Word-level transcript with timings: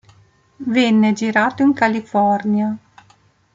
Venne 0.55 1.13
girato 1.13 1.61
in 1.61 1.73
California. 1.73 2.75